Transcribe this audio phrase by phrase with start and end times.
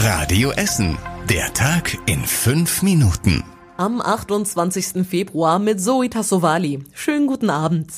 [0.00, 0.96] Radio Essen.
[1.28, 3.42] Der Tag in fünf Minuten.
[3.76, 5.04] Am 28.
[5.04, 6.84] Februar mit Zoe Tassovali.
[6.94, 7.92] Schönen guten Abend.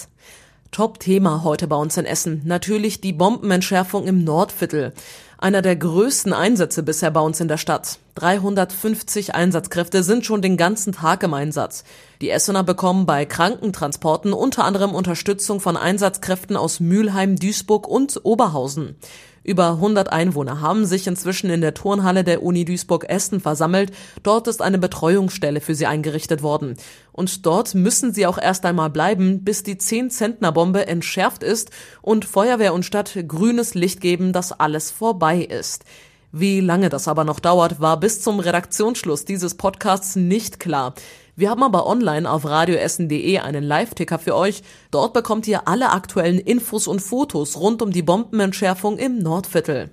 [0.70, 2.40] Top-Thema heute bei uns in Essen.
[2.46, 4.94] Natürlich die Bombenentschärfung im Nordviertel.
[5.36, 7.98] Einer der größten Einsätze bisher bei uns in der Stadt.
[8.14, 11.84] 350 Einsatzkräfte sind schon den ganzen Tag im Einsatz.
[12.22, 18.96] Die Essener bekommen bei Krankentransporten unter anderem Unterstützung von Einsatzkräften aus Mülheim, Duisburg und Oberhausen.
[19.42, 23.90] Über 100 Einwohner haben sich inzwischen in der Turnhalle der Uni Duisburg-Essen versammelt.
[24.22, 26.76] Dort ist eine Betreuungsstelle für sie eingerichtet worden.
[27.12, 31.70] Und dort müssen sie auch erst einmal bleiben, bis die 10-Zentner-Bombe entschärft ist
[32.02, 35.84] und Feuerwehr und Stadt grünes Licht geben, dass alles vorbei ist.
[36.32, 40.94] Wie lange das aber noch dauert, war bis zum Redaktionsschluss dieses Podcasts nicht klar.
[41.34, 44.62] Wir haben aber online auf radioessen.de einen Live-Ticker für euch.
[44.92, 49.90] Dort bekommt ihr alle aktuellen Infos und Fotos rund um die Bombenentschärfung im Nordviertel.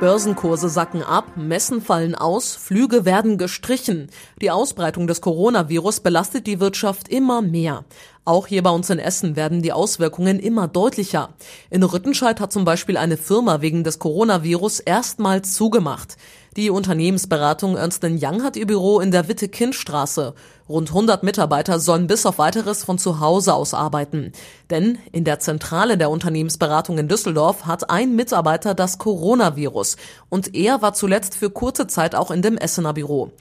[0.00, 4.08] Börsenkurse sacken ab, Messen fallen aus, Flüge werden gestrichen.
[4.40, 7.84] Die Ausbreitung des Coronavirus belastet die Wirtschaft immer mehr.
[8.26, 11.30] Auch hier bei uns in Essen werden die Auswirkungen immer deutlicher.
[11.70, 16.16] In Rüttenscheid hat zum Beispiel eine Firma wegen des Coronavirus erstmals zugemacht.
[16.56, 20.34] Die Unternehmensberatung Ernst Young hat ihr Büro in der Witte-Kind-Straße.
[20.68, 24.32] Rund 100 Mitarbeiter sollen bis auf weiteres von zu Hause aus arbeiten.
[24.68, 29.96] Denn in der Zentrale der Unternehmensberatung in Düsseldorf hat ein Mitarbeiter das Coronavirus
[30.28, 33.32] und er war zuletzt für kurze Zeit auch in dem Essener Büro.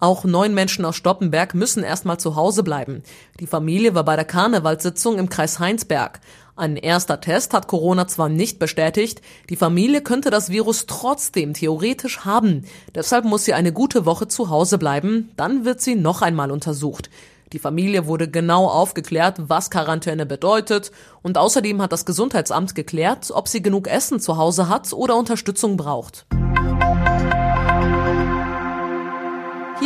[0.00, 3.02] Auch neun Menschen aus Stoppenberg müssen erstmal zu Hause bleiben.
[3.40, 6.20] Die Familie war bei der Karnevalssitzung im Kreis Heinsberg.
[6.54, 12.20] Ein erster Test hat Corona zwar nicht bestätigt, die Familie könnte das Virus trotzdem theoretisch
[12.24, 12.64] haben.
[12.94, 17.10] Deshalb muss sie eine gute Woche zu Hause bleiben, dann wird sie noch einmal untersucht.
[17.52, 23.48] Die Familie wurde genau aufgeklärt, was Quarantäne bedeutet, und außerdem hat das Gesundheitsamt geklärt, ob
[23.48, 26.26] sie genug Essen zu Hause hat oder Unterstützung braucht.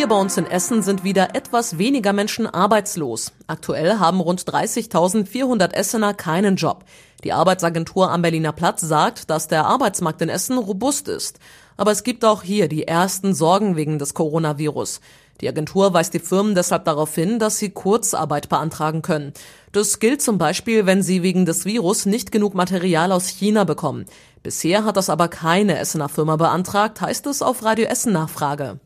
[0.03, 3.31] Hier bei uns in Essen sind wieder etwas weniger Menschen arbeitslos.
[3.47, 6.85] Aktuell haben rund 30.400 Essener keinen Job.
[7.23, 11.39] Die Arbeitsagentur am Berliner Platz sagt, dass der Arbeitsmarkt in Essen robust ist.
[11.77, 15.01] Aber es gibt auch hier die ersten Sorgen wegen des Coronavirus.
[15.41, 19.33] Die Agentur weist die Firmen deshalb darauf hin, dass sie Kurzarbeit beantragen können.
[19.71, 24.07] Das gilt zum Beispiel, wenn sie wegen des Virus nicht genug Material aus China bekommen.
[24.43, 28.81] Bisher hat das aber keine Essener Firma beantragt, heißt es auf Radio Essen Nachfrage.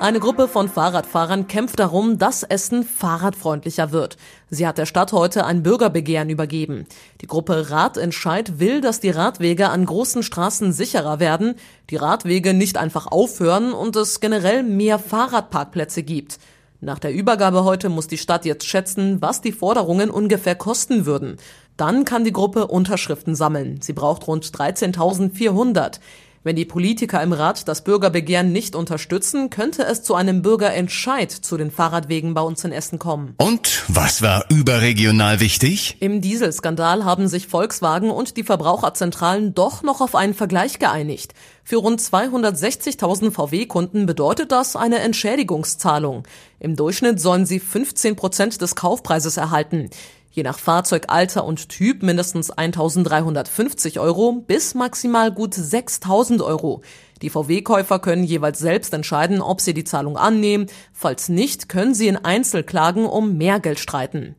[0.00, 4.16] Eine Gruppe von Fahrradfahrern kämpft darum, dass Essen fahrradfreundlicher wird.
[4.48, 6.86] Sie hat der Stadt heute ein Bürgerbegehren übergeben.
[7.20, 11.56] Die Gruppe Radentscheid will, dass die Radwege an großen Straßen sicherer werden,
[11.90, 16.38] die Radwege nicht einfach aufhören und es generell mehr Fahrradparkplätze gibt.
[16.80, 21.38] Nach der Übergabe heute muss die Stadt jetzt schätzen, was die Forderungen ungefähr kosten würden.
[21.76, 23.80] Dann kann die Gruppe Unterschriften sammeln.
[23.82, 25.98] Sie braucht rund 13.400.
[26.44, 31.56] Wenn die Politiker im Rat das Bürgerbegehren nicht unterstützen, könnte es zu einem Bürgerentscheid zu
[31.56, 33.34] den Fahrradwegen bei uns in Essen kommen.
[33.38, 35.96] Und was war überregional wichtig?
[36.00, 41.34] Im Dieselskandal haben sich Volkswagen und die Verbraucherzentralen doch noch auf einen Vergleich geeinigt.
[41.64, 46.22] Für rund 260.000 VW-Kunden bedeutet das eine Entschädigungszahlung.
[46.60, 49.90] Im Durchschnitt sollen sie 15 Prozent des Kaufpreises erhalten
[50.38, 56.82] je nach Fahrzeugalter und Typ mindestens 1350 Euro bis maximal gut 6000 Euro.
[57.22, 60.66] Die VW-Käufer können jeweils selbst entscheiden, ob sie die Zahlung annehmen.
[60.92, 64.36] Falls nicht, können sie in Einzelklagen um mehr Geld streiten.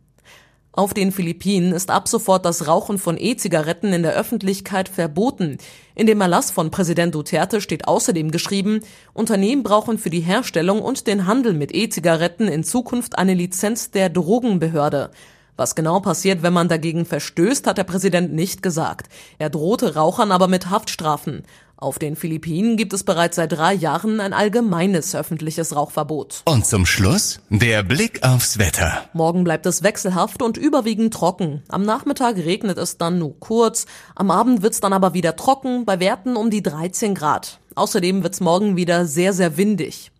[0.72, 5.58] Auf den Philippinen ist ab sofort das Rauchen von E-Zigaretten in der Öffentlichkeit verboten.
[5.96, 8.80] In dem Erlass von Präsident Duterte steht außerdem geschrieben,
[9.14, 14.10] Unternehmen brauchen für die Herstellung und den Handel mit E-Zigaretten in Zukunft eine Lizenz der
[14.10, 15.12] Drogenbehörde.
[15.60, 19.10] Was genau passiert, wenn man dagegen verstößt, hat der Präsident nicht gesagt.
[19.40, 21.44] Er drohte Rauchern aber mit Haftstrafen.
[21.76, 26.44] Auf den Philippinen gibt es bereits seit drei Jahren ein allgemeines öffentliches Rauchverbot.
[26.46, 29.04] Und zum Schluss der Blick aufs Wetter.
[29.12, 31.62] Morgen bleibt es wechselhaft und überwiegend trocken.
[31.68, 33.86] Am Nachmittag regnet es dann nur kurz.
[34.16, 37.60] Am Abend wird es dann aber wieder trocken, bei Werten um die 13 Grad.
[37.76, 40.14] Außerdem wird es morgen wieder sehr, sehr windig.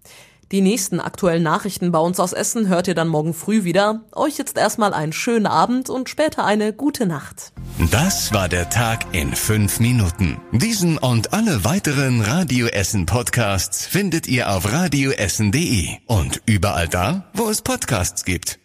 [0.52, 4.02] Die nächsten aktuellen Nachrichten bei uns aus Essen hört ihr dann morgen früh wieder.
[4.16, 7.54] Euch jetzt erstmal einen schönen Abend und später eine gute Nacht.
[7.92, 10.42] Das war der Tag in fünf Minuten.
[10.52, 17.48] Diesen und alle weiteren Radio Essen Podcasts findet ihr auf radioessen.de und überall da, wo
[17.50, 18.60] es Podcasts gibt.